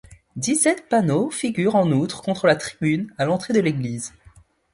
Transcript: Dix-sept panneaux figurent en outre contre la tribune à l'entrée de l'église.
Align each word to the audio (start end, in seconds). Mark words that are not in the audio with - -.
Dix-sept 0.35 0.89
panneaux 0.89 1.29
figurent 1.29 1.75
en 1.75 1.91
outre 1.91 2.23
contre 2.23 2.47
la 2.47 2.55
tribune 2.55 3.13
à 3.19 3.25
l'entrée 3.25 3.53
de 3.53 3.59
l'église. 3.59 4.15